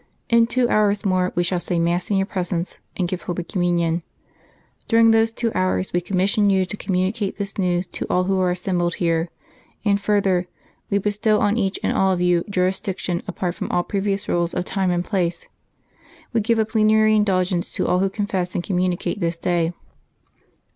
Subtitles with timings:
[0.31, 4.01] In two hours more We shall say mass in your presence, and give Holy Communion.
[4.87, 8.49] During those two hours We commission you to communicate this news to all who are
[8.49, 9.29] assembled here;
[9.85, 10.47] and further,
[10.89, 14.65] We bestow on each and all of you jurisdiction apart from all previous rules of
[14.65, 15.47] time and place;
[16.33, 19.71] we give a Plenary Indulgence to all who confess and communicate this day.